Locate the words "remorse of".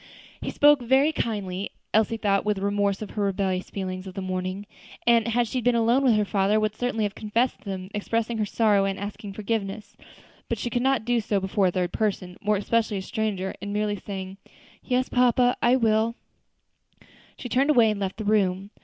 2.57-3.09